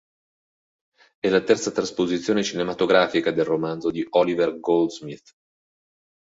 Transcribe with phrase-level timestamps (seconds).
[1.19, 5.31] È la terza trasposizione cinematografica del romanzo di Oliver Goldsmith.